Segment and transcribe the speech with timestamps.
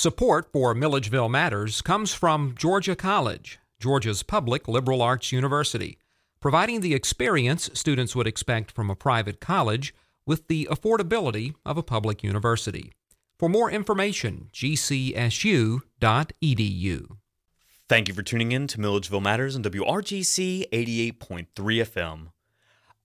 [0.00, 5.98] Support for Milledgeville Matters comes from Georgia College, Georgia's public liberal arts university,
[6.40, 9.94] providing the experience students would expect from a private college
[10.24, 12.94] with the affordability of a public university.
[13.38, 15.82] For more information, gcsu.edu.
[17.86, 22.28] Thank you for tuning in to Milledgeville Matters on WRGC 88.3 FM.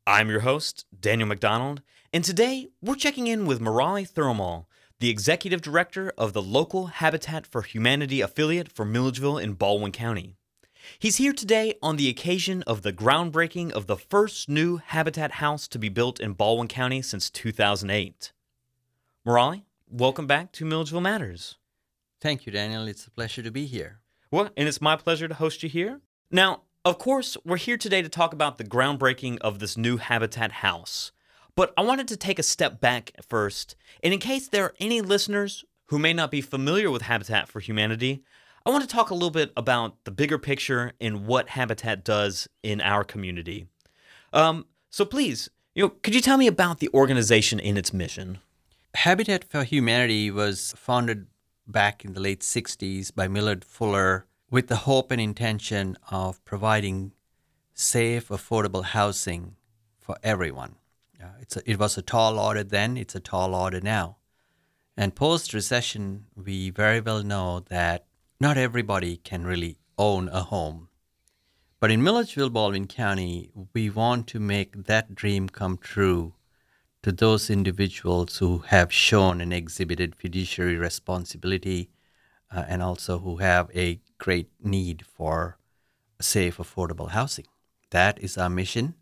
[0.07, 1.81] I'm your host, Daniel McDonald,
[2.13, 4.67] and today we're checking in with Murali Thirumal,
[4.99, 10.37] the executive director of the local Habitat for Humanity affiliate for Milledgeville in Baldwin County.
[10.99, 15.67] He's here today on the occasion of the groundbreaking of the first new Habitat house
[15.69, 18.31] to be built in Baldwin County since 2008.
[19.27, 21.55] Murali, welcome back to Milledgeville Matters.
[22.21, 22.87] Thank you, Daniel.
[22.87, 23.99] It's a pleasure to be here.
[24.31, 25.99] Well, and it's my pleasure to host you here.
[26.31, 30.53] Now, of course, we're here today to talk about the groundbreaking of this new Habitat
[30.53, 31.11] house.
[31.55, 34.99] But I wanted to take a step back first, and in case there are any
[34.99, 38.23] listeners who may not be familiar with Habitat for Humanity,
[38.65, 42.49] I want to talk a little bit about the bigger picture and what Habitat does
[42.61, 43.67] in our community.
[44.33, 48.39] Um, so please, you know, could you tell me about the organization and its mission?
[48.95, 51.27] Habitat for Humanity was founded
[51.67, 57.13] back in the late 60s by Millard Fuller with the hope and intention of providing
[57.73, 59.55] safe, affordable housing
[59.99, 60.75] for everyone.
[61.21, 64.17] Uh, it's a, it was a tall order then, it's a tall order now.
[64.97, 68.05] And post recession, we very well know that
[68.39, 70.89] not everybody can really own a home.
[71.79, 76.33] But in Milledgeville, Baldwin County, we want to make that dream come true
[77.03, 81.89] to those individuals who have shown and exhibited fiduciary responsibility
[82.51, 85.57] uh, and also who have a great need for
[86.19, 87.45] safe, affordable housing.
[87.91, 88.95] That is our mission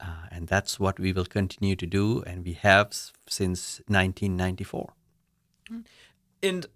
[0.00, 2.88] uh, and that's what we will continue to do, and we have
[3.28, 4.92] since 1994.
[6.42, 6.66] And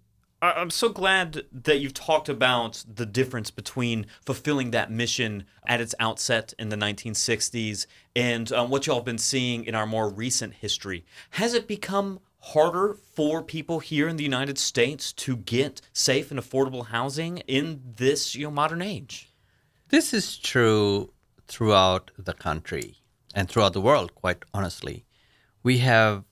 [0.43, 5.93] I'm so glad that you've talked about the difference between fulfilling that mission at its
[5.99, 10.55] outset in the 1960s and um, what y'all have been seeing in our more recent
[10.55, 11.05] history.
[11.31, 16.39] Has it become harder for people here in the United States to get safe and
[16.39, 19.29] affordable housing in this you know, modern age?
[19.89, 21.13] This is true
[21.47, 23.00] throughout the country
[23.33, 25.05] and throughout the world, quite honestly.
[25.63, 26.23] We have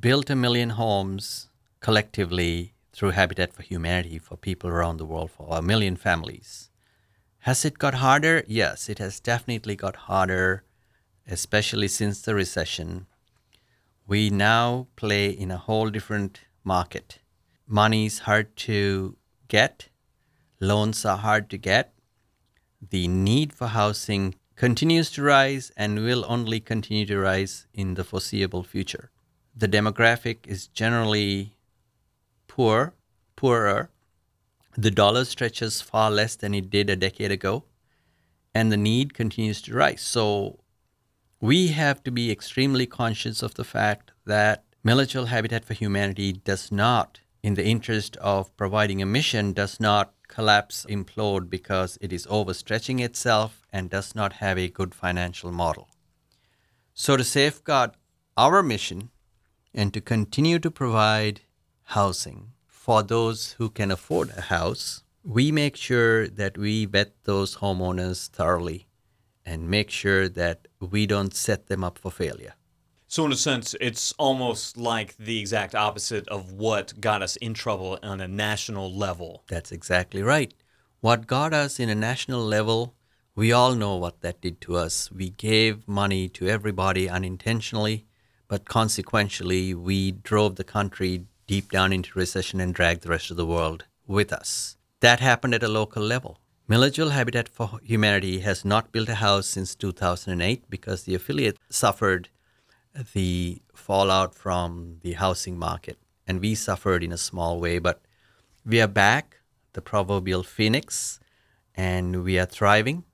[0.00, 1.48] built a million homes
[1.80, 6.70] collectively through Habitat for Humanity for people around the world, for a million families.
[7.40, 8.42] Has it got harder?
[8.46, 10.64] Yes, it has definitely got harder,
[11.28, 13.06] especially since the recession.
[14.06, 17.18] We now play in a whole different market.
[17.66, 19.16] Money is hard to
[19.48, 19.88] get,
[20.60, 21.92] loans are hard to get.
[22.90, 28.04] The need for housing continues to rise and will only continue to rise in the
[28.04, 29.10] foreseeable future.
[29.56, 31.56] The demographic is generally
[32.48, 32.94] poor,
[33.36, 33.90] poorer.
[34.76, 37.64] The dollar stretches far less than it did a decade ago,
[38.54, 40.02] and the need continues to rise.
[40.02, 40.60] So
[41.40, 46.70] we have to be extremely conscious of the fact that Milledgeville Habitat for Humanity does
[46.70, 52.26] not, in the interest of providing a mission, does not collapse, implode because it is
[52.26, 55.88] overstretching itself and does not have a good financial model.
[56.94, 57.90] So, to safeguard
[58.36, 59.10] our mission
[59.74, 61.40] and to continue to provide
[61.96, 67.56] housing for those who can afford a house, we make sure that we vet those
[67.56, 68.86] homeowners thoroughly
[69.44, 72.54] and make sure that we don't set them up for failure.
[73.08, 77.54] So, in a sense, it's almost like the exact opposite of what got us in
[77.54, 79.42] trouble on a national level.
[79.48, 80.54] That's exactly right.
[81.00, 82.94] What got us in a national level,
[83.36, 85.10] we all know what that did to us.
[85.10, 88.06] We gave money to everybody unintentionally,
[88.46, 93.36] but consequentially, we drove the country deep down into recession and dragged the rest of
[93.36, 94.76] the world with us.
[95.00, 96.38] That happened at a local level.
[96.68, 102.28] Milledgeville Habitat for Humanity has not built a house since 2008 because the affiliate suffered
[103.12, 105.98] the fallout from the housing market.
[106.26, 108.00] And we suffered in a small way, but
[108.64, 109.40] we are back,
[109.74, 111.18] the proverbial phoenix,
[111.74, 113.04] and we are thriving.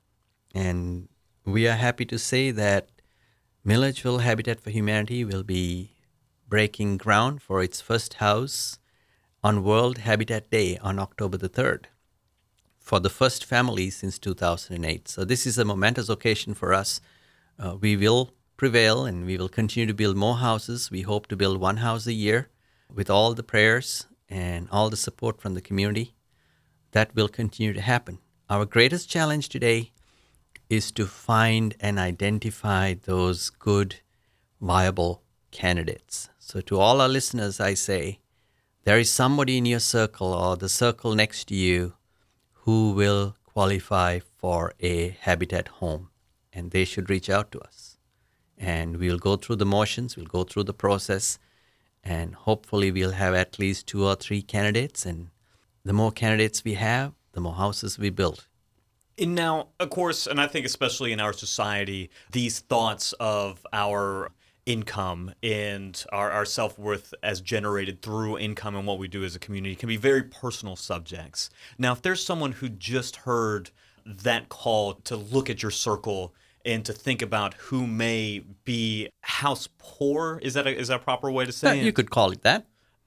[0.55, 1.09] And
[1.45, 2.89] we are happy to say that
[3.65, 5.93] Milledgeville Habitat for Humanity will be
[6.49, 8.79] breaking ground for its first house
[9.43, 11.85] on World Habitat Day on October the 3rd
[12.79, 15.07] for the first family since 2008.
[15.09, 17.01] So, this is a momentous occasion for us.
[17.59, 20.91] Uh, we will prevail and we will continue to build more houses.
[20.91, 22.49] We hope to build one house a year
[22.93, 26.15] with all the prayers and all the support from the community.
[26.93, 28.19] That will continue to happen.
[28.49, 29.93] Our greatest challenge today
[30.71, 33.97] is to find and identify those good,
[34.61, 36.31] viable candidates.
[36.39, 38.21] So, to all our listeners, I say
[38.85, 41.95] there is somebody in your circle or the circle next to you
[42.63, 46.11] who will qualify for a habitat home
[46.53, 47.99] and they should reach out to us.
[48.57, 51.39] And we'll go through the motions we'll go through the process
[52.05, 55.05] and hopefully we'll have at least two or three candidates.
[55.05, 55.31] And
[55.85, 58.47] the more candidates we have the more houses we build
[59.21, 64.31] and now, of course, and I think especially in our society, these thoughts of our
[64.67, 69.35] income and our, our self worth as generated through income and what we do as
[69.35, 71.51] a community can be very personal subjects.
[71.79, 73.71] Now, if there's someone who just heard
[74.07, 76.35] that call to look at your circle
[76.65, 80.99] and to think about who may be house poor, is that a, is that a
[81.05, 81.87] proper way to say Yeah, it?
[81.87, 82.67] you could call it that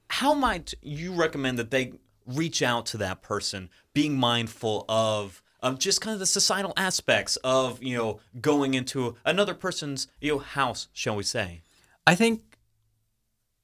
[0.09, 1.93] How might you recommend that they
[2.25, 7.37] reach out to that person, being mindful of of just kind of the societal aspects
[7.37, 11.63] of you know going into another person's you know house, shall we say?
[12.05, 12.59] I think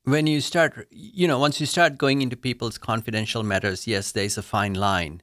[0.05, 4.37] when you start, you know, once you start going into people's confidential matters, yes, there's
[4.37, 5.21] a fine line.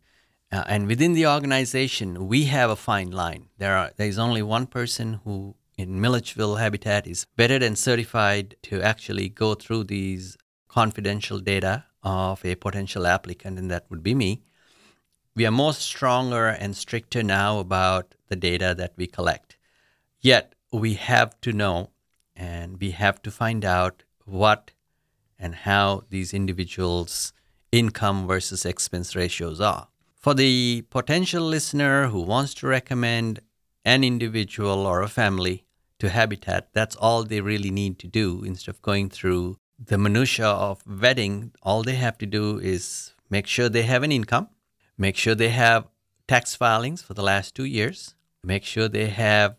[0.52, 3.48] Uh, and within the organization, we have a fine line.
[3.58, 8.56] There are there is only one person who in Milledgeville Habitat is vetted and certified
[8.62, 10.36] to actually go through these
[10.68, 14.42] confidential data of a potential applicant, and that would be me.
[15.36, 19.58] We are more stronger and stricter now about the data that we collect.
[20.18, 21.90] Yet we have to know
[22.34, 24.70] and we have to find out what
[25.38, 27.34] and how these individuals'
[27.70, 29.88] income versus expense ratios are.
[30.16, 33.40] For the potential listener who wants to recommend
[33.84, 35.66] an individual or a family
[35.98, 40.48] to Habitat, that's all they really need to do instead of going through the minutia
[40.48, 41.50] of vetting.
[41.62, 44.48] All they have to do is make sure they have an income,
[44.98, 45.86] make sure they have
[46.26, 49.56] tax filings for the last two years, make sure they have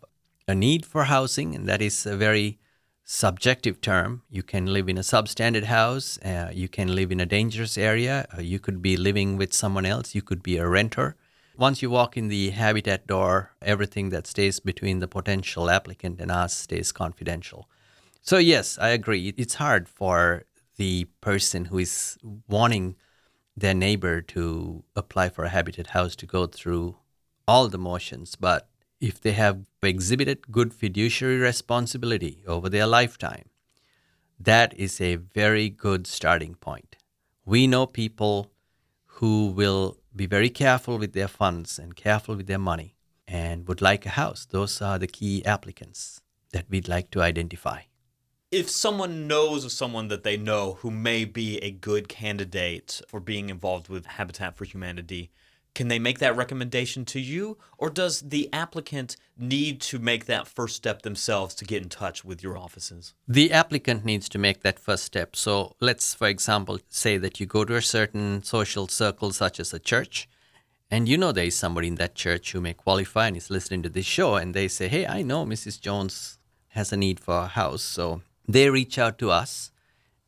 [0.48, 2.60] a need for housing, and that is a very
[3.04, 4.24] subjective term.
[4.30, 8.28] You can live in a substandard house, uh, you can live in a dangerous area,
[8.38, 11.16] uh, you could be living with someone else, you could be a renter.
[11.58, 16.32] Once you walk in the habitat door, everything that stays between the potential applicant and
[16.32, 17.68] us stays confidential.
[18.22, 19.34] So, yes, I agree.
[19.38, 20.44] It's hard for
[20.76, 22.18] the person who is
[22.48, 22.96] wanting
[23.58, 26.96] their neighbor to apply for a habitat house to go through
[27.48, 28.70] all the motions, but
[29.02, 33.50] if they have exhibited good fiduciary responsibility over their lifetime,
[34.40, 36.98] that is a very good starting point.
[37.46, 38.52] We know people
[39.06, 42.96] who will be very careful with their funds and careful with their money
[43.28, 44.46] and would like a house.
[44.46, 46.22] Those are the key applicants
[46.52, 47.82] that we'd like to identify.
[48.50, 53.20] If someone knows of someone that they know who may be a good candidate for
[53.20, 55.32] being involved with Habitat for Humanity,
[55.76, 60.48] can they make that recommendation to you, or does the applicant need to make that
[60.48, 63.14] first step themselves to get in touch with your offices?
[63.28, 65.36] The applicant needs to make that first step.
[65.36, 69.74] So let's, for example, say that you go to a certain social circle, such as
[69.74, 70.30] a church,
[70.90, 73.84] and you know there is somebody in that church who may qualify and is listening
[73.84, 75.82] to this show, and they say, Hey, I know Mrs.
[75.82, 76.40] Jones
[76.70, 77.82] has a need for a house.
[77.82, 79.72] So they reach out to us,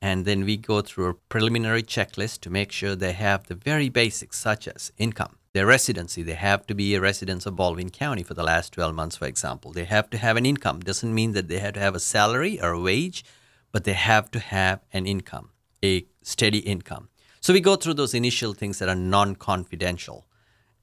[0.01, 3.89] and then we go through a preliminary checklist to make sure they have the very
[3.89, 5.37] basics, such as income.
[5.53, 8.93] Their residency, they have to be a resident of Baldwin County for the last 12
[8.93, 9.71] months, for example.
[9.71, 10.79] They have to have an income.
[10.79, 13.25] Doesn't mean that they have to have a salary or a wage,
[13.71, 15.49] but they have to have an income,
[15.83, 17.09] a steady income.
[17.41, 20.27] So we go through those initial things that are non-confidential,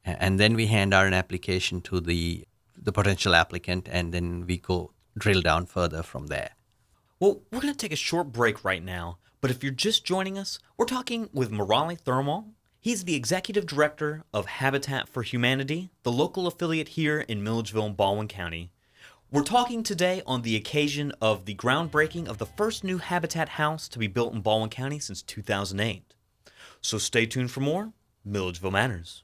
[0.04, 2.46] and then we hand out an application to the
[2.78, 6.55] the potential applicant, and then we go drill down further from there.
[7.18, 10.36] Well, we're going to take a short break right now, but if you're just joining
[10.36, 12.50] us, we're talking with Murali Thirumal.
[12.78, 18.28] He's the executive director of Habitat for Humanity, the local affiliate here in Milledgeville Baldwin
[18.28, 18.70] County.
[19.30, 23.88] We're talking today on the occasion of the groundbreaking of the first new Habitat house
[23.88, 26.12] to be built in Baldwin County since 2008.
[26.82, 27.94] So stay tuned for more
[28.26, 29.22] Milledgeville Matters.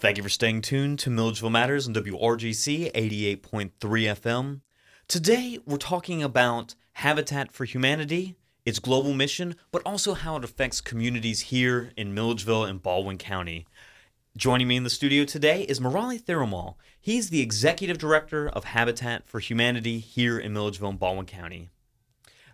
[0.00, 4.62] Thank you for staying tuned to Milledgeville Matters on WRGC 88.3 FM.
[5.08, 10.80] Today, we're talking about Habitat for Humanity, its global mission, but also how it affects
[10.80, 13.66] communities here in Milledgeville and Baldwin County.
[14.34, 16.76] Joining me in the studio today is Murali Thirumal.
[16.98, 21.68] He's the executive director of Habitat for Humanity here in Milledgeville and Baldwin County.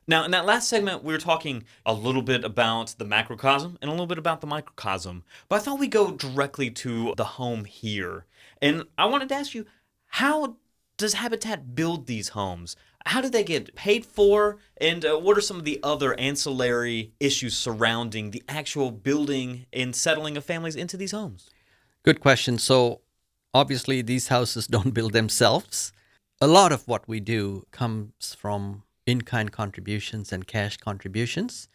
[0.08, 3.88] Now, in that last segment, we were talking a little bit about the macrocosm and
[3.88, 7.64] a little bit about the microcosm, but I thought we'd go directly to the home
[7.64, 8.25] here.
[8.62, 9.66] And I wanted to ask you,
[10.06, 10.56] how
[10.96, 12.76] does Habitat build these homes?
[13.04, 14.58] How do they get paid for?
[14.80, 19.94] And uh, what are some of the other ancillary issues surrounding the actual building and
[19.94, 21.50] settling of families into these homes?
[22.04, 22.58] Good question.
[22.58, 23.00] So,
[23.52, 25.92] obviously, these houses don't build themselves.
[26.40, 31.68] A lot of what we do comes from in kind contributions and cash contributions.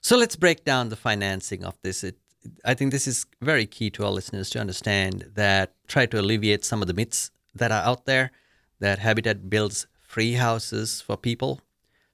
[0.00, 2.04] So, let's break down the financing of this.
[2.04, 2.16] It,
[2.64, 6.64] I think this is very key to our listeners to understand that try to alleviate
[6.64, 8.30] some of the myths that are out there
[8.78, 11.60] that Habitat builds free houses for people.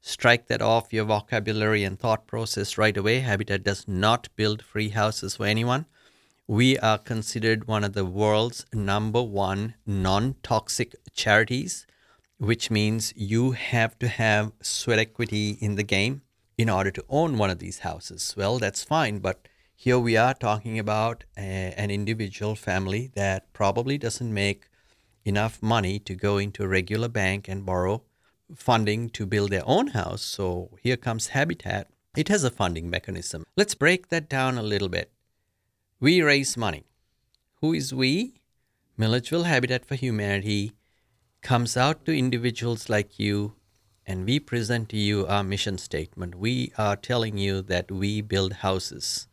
[0.01, 3.21] Strike that off your vocabulary and thought process right away.
[3.21, 5.87] Habitat does not build free houses for anyone.
[6.47, 11.87] We are considered one of the world's number one non toxic charities,
[12.39, 16.23] which means you have to have sweat equity in the game
[16.59, 18.35] in order to own one of these houses.
[18.37, 23.99] Well, that's fine, but here we are talking about a, an individual family that probably
[23.99, 24.69] doesn't make
[25.25, 28.03] enough money to go into a regular bank and borrow
[28.55, 30.23] funding to build their own house.
[30.23, 31.89] So here comes Habitat.
[32.17, 33.45] It has a funding mechanism.
[33.57, 35.11] Let's break that down a little bit.
[36.01, 36.85] We raise money.
[37.61, 38.41] Who is we?
[38.97, 40.73] Milledgeville Habitat for Humanity
[41.47, 43.55] comes out to individuals like you
[44.05, 46.35] and we present to you our mission statement.
[46.35, 49.29] We are telling you that we build houses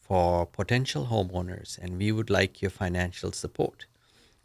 [0.00, 3.84] for potential homeowners and we would like your financial support.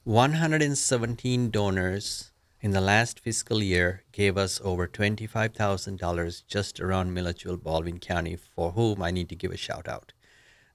[0.04, 8.00] 117 donors in the last fiscal year gave us over $25,000 just around Milledgeville, Baldwin
[8.00, 10.12] County, for whom I need to give a shout out.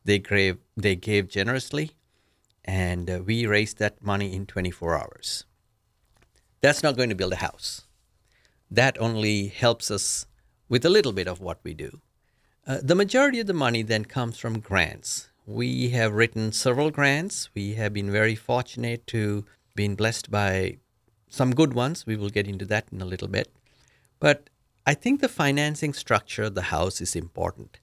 [0.06, 1.90] They gave, they gave generously,
[2.64, 5.44] and uh, we raised that money in 24 hours.
[6.64, 7.82] That's not going to build a house.
[8.70, 10.24] That only helps us
[10.66, 12.00] with a little bit of what we do.
[12.66, 15.28] Uh, the majority of the money then comes from grants.
[15.44, 17.50] We have written several grants.
[17.54, 19.44] We have been very fortunate to
[19.74, 20.78] been blessed by
[21.28, 22.06] some good ones.
[22.06, 23.52] We will get into that in a little bit.
[24.18, 24.48] But
[24.86, 27.78] I think the financing structure of the house is important.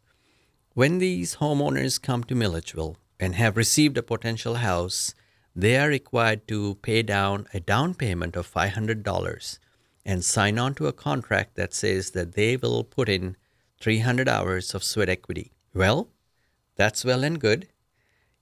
[0.73, 5.13] When these homeowners come to Milledgeville and have received a potential house,
[5.55, 9.59] they are required to pay down a down payment of $500
[10.05, 13.35] and sign on to a contract that says that they will put in
[13.79, 15.51] 300 hours of sweat equity.
[15.73, 16.09] Well,
[16.75, 17.67] that's well and good.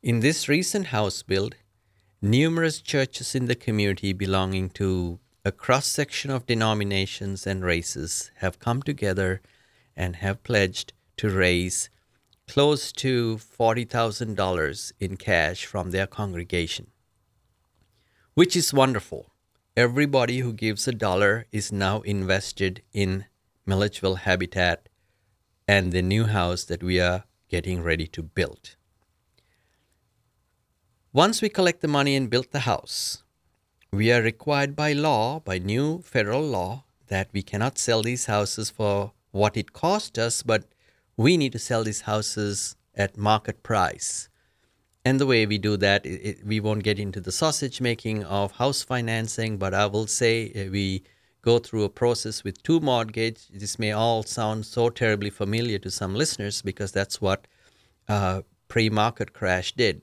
[0.01, 1.56] In this recent house build,
[2.22, 8.60] numerous churches in the community belonging to a cross section of denominations and races have
[8.60, 9.42] come together
[9.96, 11.89] and have pledged to raise
[12.48, 16.88] close to $40,000 in cash from their congregation,
[18.39, 19.34] which is wonderful.
[19.75, 23.25] Everybody who gives a dollar is now invested in
[23.65, 24.88] Milledgeville Habitat
[25.67, 28.77] and the new house that we are getting ready to build.
[31.12, 33.24] Once we collect the money and build the house,
[33.91, 38.69] we are required by law, by new federal law, that we cannot sell these houses
[38.69, 40.63] for what it cost us, but
[41.17, 44.29] we need to sell these houses at market price.
[45.06, 48.51] And the way we do that, it, we won't get into the sausage making of
[48.53, 51.03] house financing, but I will say uh, we
[51.41, 53.48] go through a process with two mortgage.
[53.48, 57.48] This may all sound so terribly familiar to some listeners because that's what
[58.10, 60.01] uh, pre-market crash did.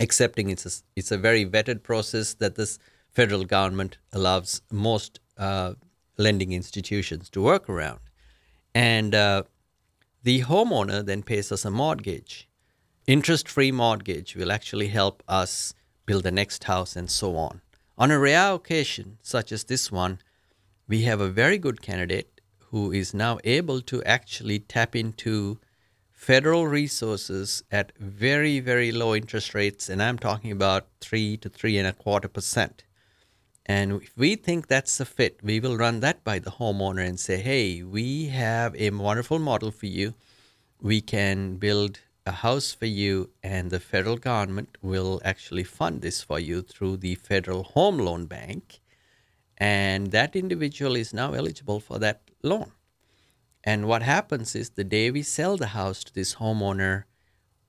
[0.00, 2.78] Accepting it's a, it's a very vetted process that this
[3.10, 5.74] federal government allows most uh,
[6.16, 8.00] lending institutions to work around,
[8.74, 9.42] and uh,
[10.22, 12.48] the homeowner then pays us a mortgage.
[13.06, 15.74] Interest-free mortgage will actually help us
[16.06, 17.60] build the next house and so on.
[17.98, 20.20] On a rare occasion, such as this one,
[20.86, 22.40] we have a very good candidate
[22.70, 25.58] who is now able to actually tap into
[26.12, 29.88] federal resources at very, very low interest rates.
[29.88, 32.84] And I'm talking about three to three and a quarter percent.
[33.66, 37.18] And if we think that's a fit, we will run that by the homeowner and
[37.18, 40.14] say, hey, we have a wonderful model for you.
[40.80, 46.22] We can build a house for you, and the federal government will actually fund this
[46.22, 48.80] for you through the Federal Home Loan Bank
[49.62, 52.72] and that individual is now eligible for that loan.
[53.62, 57.04] And what happens is the day we sell the house to this homeowner,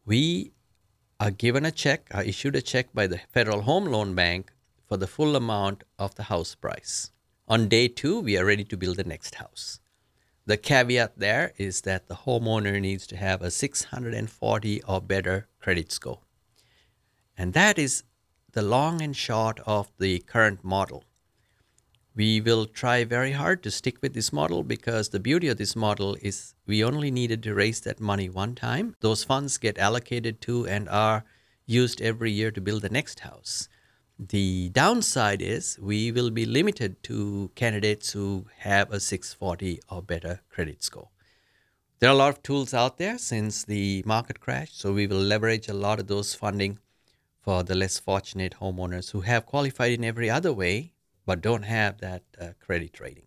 [0.03, 0.53] we
[1.19, 4.51] are given a check, are issued a check by the Federal Home Loan Bank
[4.87, 7.11] for the full amount of the house price.
[7.47, 9.79] On day two, we are ready to build the next house.
[10.45, 15.91] The caveat there is that the homeowner needs to have a 640 or better credit
[15.91, 16.19] score.
[17.37, 18.03] And that is
[18.51, 21.05] the long and short of the current model.
[22.15, 25.75] We will try very hard to stick with this model because the beauty of this
[25.75, 28.95] model is we only needed to raise that money one time.
[28.99, 31.23] Those funds get allocated to and are
[31.65, 33.67] used every year to build the next house.
[34.29, 40.39] The downside is we will be limited to candidates who have a 640 or better
[40.49, 41.09] credit score.
[41.99, 45.17] There are a lot of tools out there since the market crash, so we will
[45.19, 46.79] leverage a lot of those funding
[47.41, 50.93] for the less fortunate homeowners who have qualified in every other way
[51.25, 53.25] but don't have that uh, credit rating.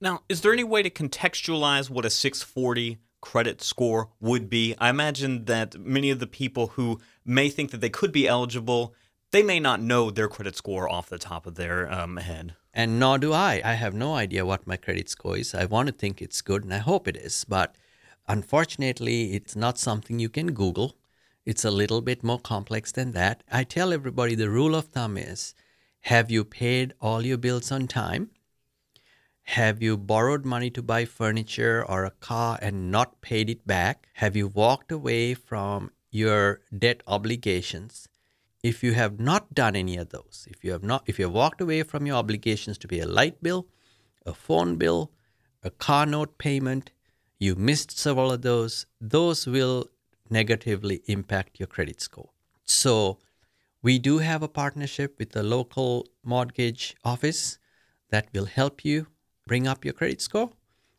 [0.00, 4.74] Now, is there any way to contextualize what a 640 credit score would be?
[4.78, 8.94] I imagine that many of the people who may think that they could be eligible,
[9.36, 12.54] they may not know their credit score off the top of their um, head.
[12.72, 13.60] And nor do I.
[13.62, 15.54] I have no idea what my credit score is.
[15.54, 17.74] I want to think it's good and I hope it is, but
[18.26, 20.96] unfortunately, it's not something you can Google.
[21.44, 23.42] It's a little bit more complex than that.
[23.52, 25.54] I tell everybody the rule of thumb is
[26.12, 28.30] have you paid all your bills on time?
[29.42, 34.08] Have you borrowed money to buy furniture or a car and not paid it back?
[34.14, 38.08] Have you walked away from your debt obligations?
[38.66, 41.32] If you have not done any of those, if you have not if you have
[41.32, 43.68] walked away from your obligations to pay a light bill,
[44.32, 45.12] a phone bill,
[45.62, 46.90] a car note payment,
[47.38, 49.86] you missed several of those, those will
[50.30, 52.30] negatively impact your credit score.
[52.64, 53.18] So
[53.82, 57.58] we do have a partnership with the local mortgage office
[58.10, 59.06] that will help you
[59.46, 60.50] bring up your credit score.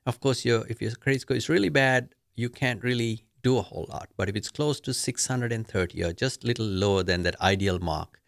[0.05, 3.67] Of course, your if your credit score is really bad, you can't really do a
[3.69, 4.09] whole lot.
[4.17, 8.19] But if it's close to 630 or just a little lower than that ideal mark,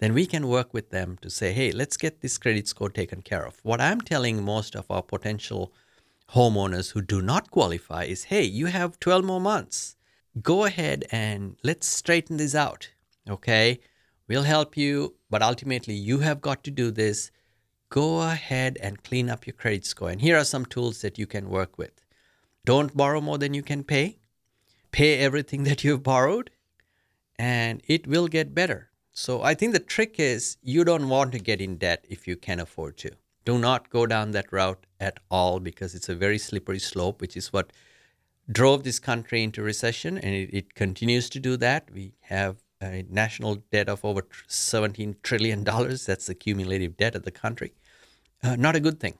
[0.00, 3.20] then we can work with them to say, hey, let's get this credit score taken
[3.22, 3.54] care of.
[3.64, 5.72] What I'm telling most of our potential
[6.36, 9.96] homeowners who do not qualify is, hey, you have 12 more months.
[10.40, 12.90] Go ahead and let's straighten this out.
[13.28, 13.80] Okay.
[14.28, 17.32] We'll help you, but ultimately you have got to do this.
[17.88, 20.10] Go ahead and clean up your credit score.
[20.10, 21.94] And here are some tools that you can work with.
[22.64, 24.18] Don't borrow more than you can pay.
[24.92, 26.50] Pay everything that you've borrowed,
[27.38, 28.90] and it will get better.
[29.12, 32.36] So I think the trick is you don't want to get in debt if you
[32.36, 33.10] can afford to.
[33.44, 37.36] Do not go down that route at all because it's a very slippery slope, which
[37.36, 37.72] is what
[38.50, 41.90] drove this country into recession, and it, it continues to do that.
[41.92, 45.64] We have a national debt of over $17 trillion.
[45.64, 47.72] That's the cumulative debt of the country.
[48.42, 49.18] Uh, not a good thing.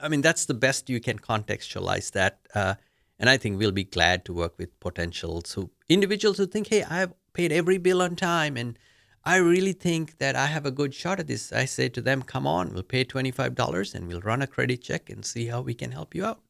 [0.00, 2.40] I mean, that's the best you can contextualize that.
[2.54, 2.74] Uh,
[3.22, 6.82] and I think we'll be glad to work with potentials who, individuals who think, hey,
[6.82, 8.76] I've paid every bill on time and
[9.24, 11.52] I really think that I have a good shot at this.
[11.52, 15.08] I say to them, come on, we'll pay $25 and we'll run a credit check
[15.08, 16.40] and see how we can help you out.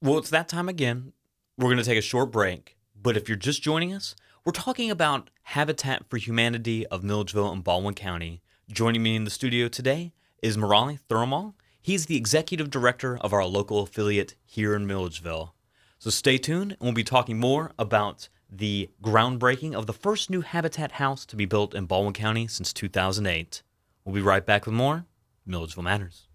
[0.00, 1.12] Well, it's that time again.
[1.58, 2.76] We're going to take a short break.
[2.94, 7.64] But if you're just joining us, we're talking about Habitat for Humanity of Milledgeville and
[7.64, 8.42] Baldwin County.
[8.70, 11.54] Joining me in the studio today is Murali Thirumal.
[11.82, 15.56] He's the executive director of our local affiliate here in Milledgeville.
[16.00, 20.40] So stay tuned, and we'll be talking more about the groundbreaking of the first new
[20.40, 23.62] Habitat house to be built in Baldwin County since 2008.
[24.06, 25.04] We'll be right back with more
[25.44, 26.29] Milledgeville Matters.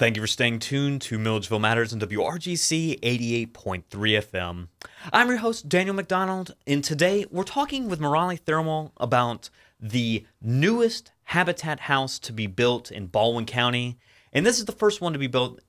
[0.00, 4.68] Thank you for staying tuned to Milledgeville Matters on WRGC 88.3 FM.
[5.12, 11.12] I'm your host, Daniel McDonald, and today we're talking with Murali Thirumal about the newest
[11.24, 13.98] habitat house to be built in Baldwin County.
[14.32, 15.60] And this is the first one to be built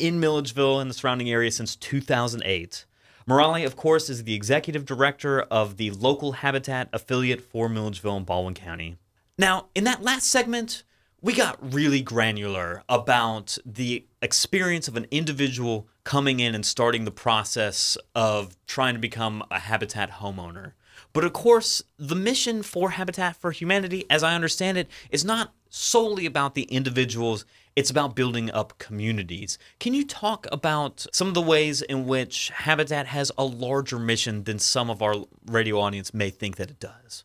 [0.00, 2.86] in Milledgeville and the surrounding area since 2008.
[3.28, 8.26] Murali, of course, is the executive director of the local habitat affiliate for Milledgeville and
[8.26, 8.96] Baldwin County.
[9.38, 10.82] Now, in that last segment,
[11.22, 17.10] we got really granular about the experience of an individual coming in and starting the
[17.10, 20.72] process of trying to become a habitat homeowner.
[21.12, 25.52] But of course, the mission for Habitat for Humanity, as I understand it, is not
[25.68, 27.44] solely about the individuals,
[27.76, 29.58] it's about building up communities.
[29.78, 34.44] Can you talk about some of the ways in which Habitat has a larger mission
[34.44, 37.24] than some of our radio audience may think that it does?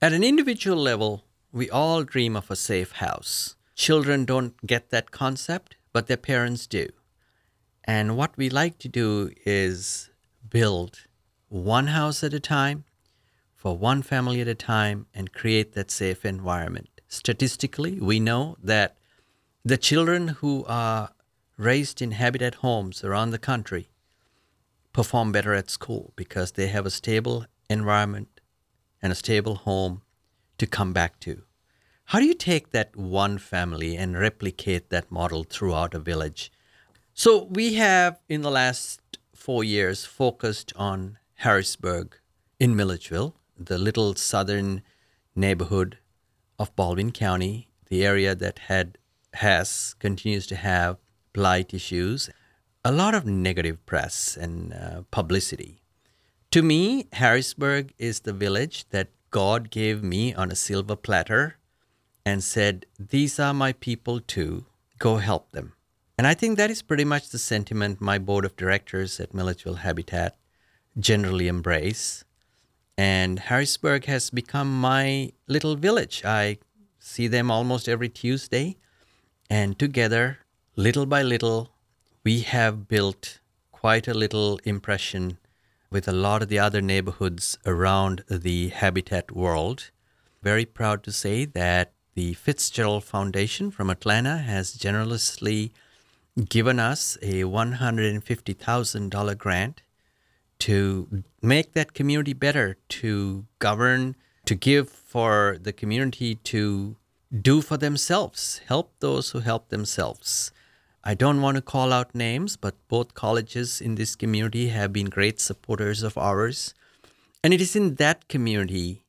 [0.00, 3.56] At an individual level, we all dream of a safe house.
[3.74, 6.88] Children don't get that concept, but their parents do.
[7.84, 10.10] And what we like to do is
[10.50, 11.06] build
[11.48, 12.84] one house at a time
[13.56, 16.88] for one family at a time and create that safe environment.
[17.08, 18.96] Statistically, we know that
[19.64, 21.10] the children who are
[21.56, 23.88] raised in habitat homes around the country
[24.92, 28.40] perform better at school because they have a stable environment
[29.00, 30.02] and a stable home
[30.58, 31.42] to come back to.
[32.06, 36.50] How do you take that one family and replicate that model throughout a village?
[37.14, 42.16] So, we have in the last four years focused on Harrisburg
[42.58, 44.82] in Milledgeville, the little southern
[45.34, 45.98] neighborhood
[46.58, 48.98] of Baldwin County, the area that had
[49.34, 50.96] has continues to have
[51.32, 52.30] blight issues,
[52.84, 55.82] a lot of negative press and uh, publicity.
[56.52, 61.56] To me, Harrisburg is the village that God gave me on a silver platter
[62.24, 64.66] and said, These are my people too.
[64.98, 65.74] Go help them.
[66.16, 69.82] And I think that is pretty much the sentiment my board of directors at Milledgeville
[69.86, 70.36] Habitat
[70.98, 72.24] generally embrace.
[72.96, 76.24] And Harrisburg has become my little village.
[76.24, 76.58] I
[76.98, 78.76] see them almost every Tuesday.
[79.48, 80.38] And together,
[80.74, 81.70] little by little,
[82.24, 83.38] we have built
[83.70, 85.38] quite a little impression
[85.90, 89.90] with a lot of the other neighborhoods around the habitat world.
[90.42, 95.72] Very proud to say that the Fitzgerald Foundation from Atlanta has generously
[96.48, 99.82] given us a $150,000 grant
[100.58, 106.96] to make that community better, to govern, to give for the community to
[107.42, 110.50] do for themselves, help those who help themselves.
[111.08, 115.06] I don't want to call out names, but both colleges in this community have been
[115.06, 116.74] great supporters of ours.
[117.42, 119.04] And it is in that community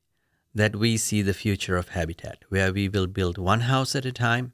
[0.55, 4.13] that we see the future of Habitat, where we will build one house at a
[4.13, 4.53] time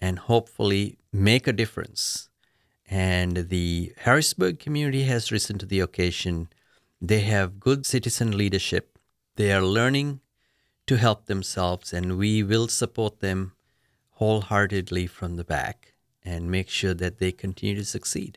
[0.00, 2.28] and hopefully make a difference.
[2.90, 6.48] And the Harrisburg community has risen to the occasion.
[7.00, 8.98] They have good citizen leadership.
[9.36, 10.22] They are learning
[10.88, 13.52] to help themselves, and we will support them
[14.14, 15.94] wholeheartedly from the back
[16.28, 18.36] and make sure that they continue to succeed.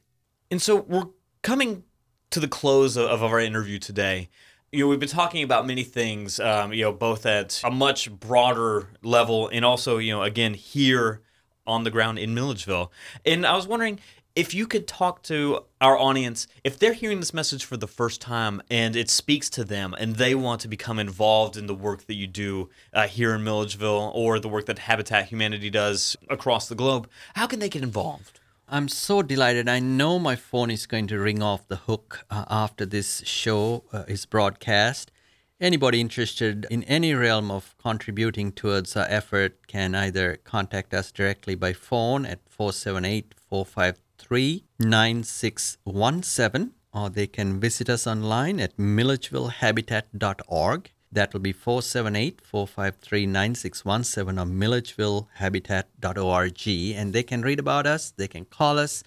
[0.49, 1.07] And so we're
[1.41, 1.83] coming
[2.29, 4.29] to the close of our interview today.
[4.71, 8.09] You know, we've been talking about many things, um, you know, both at a much
[8.09, 11.21] broader level and also, you know, again, here
[11.67, 12.93] on the ground in Milledgeville.
[13.25, 13.99] And I was wondering
[14.35, 18.21] if you could talk to our audience, if they're hearing this message for the first
[18.21, 22.05] time and it speaks to them and they want to become involved in the work
[22.07, 26.69] that you do uh, here in Milledgeville or the work that Habitat Humanity does across
[26.69, 28.39] the globe, how can they get involved?
[28.69, 29.67] I'm so delighted.
[29.67, 33.83] I know my phone is going to ring off the hook uh, after this show
[33.91, 35.11] uh, is broadcast.
[35.59, 41.53] Anybody interested in any realm of contributing towards our effort can either contact us directly
[41.53, 50.91] by phone at 478 453 9617 or they can visit us online at milledgevillehabitat.org.
[51.13, 56.97] That will be 478 453 9617 or milledgevillehabitat.org.
[56.97, 59.03] And they can read about us, they can call us,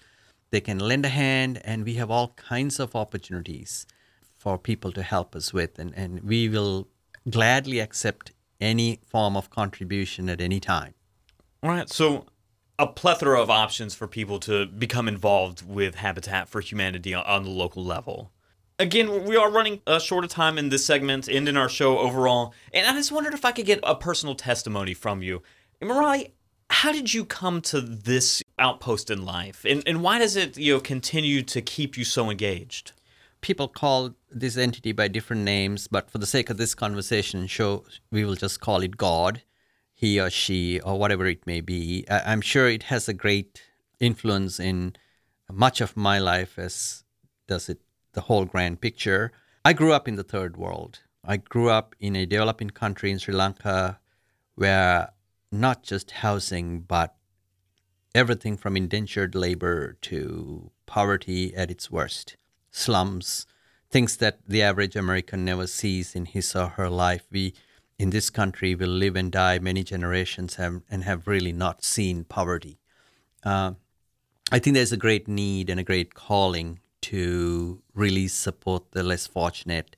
[0.51, 3.87] they can lend a hand, and we have all kinds of opportunities
[4.37, 5.79] for people to help us with.
[5.79, 6.87] And, and we will
[7.29, 10.93] gladly accept any form of contribution at any time.
[11.63, 11.89] All right.
[11.89, 12.27] So,
[12.77, 17.49] a plethora of options for people to become involved with Habitat for Humanity on the
[17.49, 18.31] local level.
[18.77, 22.53] Again, we are running a of time in this segment and in our show overall,
[22.73, 25.41] and I just wondered if I could get a personal testimony from you.
[25.81, 26.31] Murali,
[26.69, 30.73] how did you come to this outpost in life, and, and why does it you
[30.73, 32.91] know continue to keep you so engaged?
[33.45, 37.85] people call this entity by different names, but for the sake of this conversation, show
[38.09, 39.43] we will just call it God,
[39.97, 42.05] he or she, or whatever it may be.
[42.09, 43.63] I'm sure it has a great
[43.99, 44.95] influence in
[45.49, 47.05] much of my life, as
[47.47, 47.79] does it
[48.11, 49.31] the whole grand picture.
[49.63, 50.99] I grew up in the third world.
[51.23, 53.99] I grew up in a developing country in Sri Lanka
[54.55, 55.09] where
[55.51, 57.15] not just housing, but
[58.13, 62.35] everything from indentured labor to poverty at its worst.
[62.75, 63.45] slums,
[63.89, 67.25] things that the average American never sees in his or her life.
[67.31, 67.53] We
[67.97, 72.23] in this country will live and die many generations have, and have really not seen
[72.23, 72.79] poverty.
[73.43, 73.73] Uh,
[74.51, 79.27] I think there's a great need and a great calling to really support the less
[79.27, 79.95] fortunate.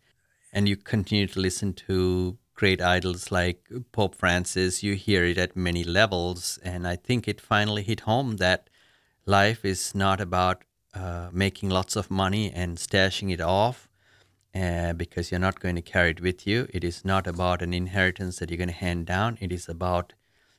[0.53, 4.83] And you continue to listen to great idols like Pope Francis.
[4.83, 6.59] You hear it at many levels.
[6.63, 8.69] And I think it finally hit home that
[9.25, 13.87] life is not about uh, making lots of money and stashing it off
[14.57, 16.67] uh, because you're not going to carry it with you.
[16.73, 19.37] It is not about an inheritance that you're going to hand down.
[19.39, 20.13] It is about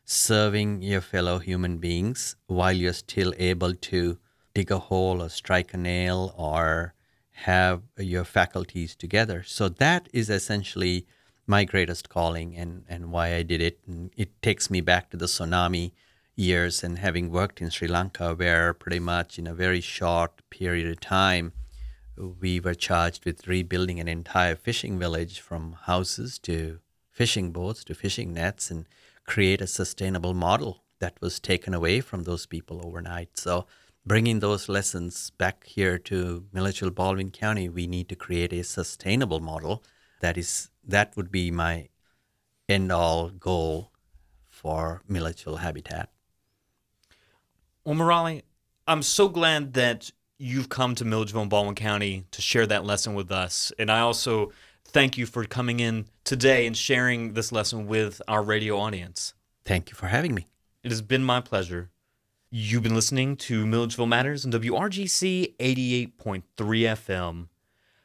[0.05, 4.19] serving your fellow human beings while you're still able to
[4.55, 6.95] dig a hole or strike a nail or
[7.33, 9.43] have your faculties together.
[9.43, 11.07] So that is essentially
[11.47, 13.81] my greatest calling and, and why I did it.
[13.87, 15.93] And it takes me back to the tsunami
[16.37, 20.89] years and having worked in Sri Lanka, where pretty much in a very short period
[20.91, 21.53] of time,
[22.41, 27.95] we were charged with rebuilding an entire fishing village from houses to fishing boats to
[27.95, 28.87] fishing nets and
[29.27, 33.37] create a sustainable model that was taken away from those people overnight.
[33.39, 33.67] So,
[34.07, 39.41] bringing those lessons back here to Milledgeville, Baldwin County, we need to create a sustainable
[39.41, 39.85] model
[40.21, 41.89] that is that would be my
[42.69, 43.93] end all goal
[44.49, 46.11] for Milledgeville Habitat.
[47.85, 48.43] Well, Murali,
[48.87, 53.15] I'm so glad that you've come to Milledgeville and Baldwin County to share that lesson
[53.15, 53.73] with us.
[53.79, 54.53] And I also
[54.85, 59.35] thank you for coming in today and sharing this lesson with our radio audience.
[59.65, 60.47] Thank you for having me.
[60.83, 61.91] It has been my pleasure.
[62.51, 67.49] You've been listening to Milledgeville Matters on WRGC 88.3 FM.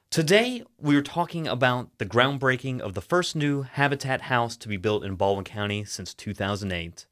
[0.09, 4.77] Today, we are talking about the groundbreaking of the first new Habitat house to be
[4.77, 7.05] built in Baldwin County since 2008.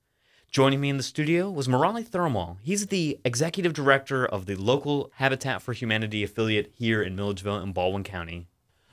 [0.52, 2.58] Joining me in the studio was Murali Thirumal.
[2.62, 7.74] He's the executive director of the local Habitat for Humanity affiliate here in Milledgeville and
[7.74, 8.50] Baldwin County.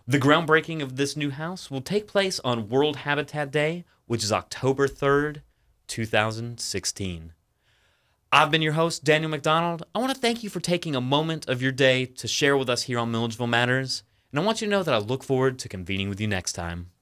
[0.06, 4.30] The groundbreaking of this new house will take place on World Habitat Day, which is
[4.30, 5.42] October 3rd,
[5.88, 7.32] 2016.
[8.30, 9.82] I've been your host, Daniel McDonald.
[9.96, 12.70] I want to thank you for taking a moment of your day to share with
[12.70, 15.58] us here on Milledgeville Matters, and I want you to know that I look forward
[15.58, 16.92] to convening with you next time.